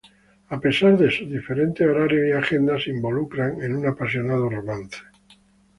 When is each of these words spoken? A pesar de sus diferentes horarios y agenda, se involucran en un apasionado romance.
A 0.55 0.57
pesar 0.59 0.97
de 0.97 1.11
sus 1.11 1.29
diferentes 1.29 1.87
horarios 1.87 2.27
y 2.27 2.31
agenda, 2.31 2.79
se 2.79 2.89
involucran 2.89 3.61
en 3.61 3.75
un 3.75 3.85
apasionado 3.85 4.49
romance. 4.49 4.97